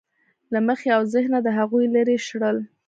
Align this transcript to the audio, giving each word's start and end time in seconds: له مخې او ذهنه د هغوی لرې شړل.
له 0.53 0.59
مخې 0.67 0.89
او 0.95 1.01
ذهنه 1.13 1.39
د 1.43 1.47
هغوی 1.57 1.85
لرې 1.95 2.17
شړل. 2.27 2.57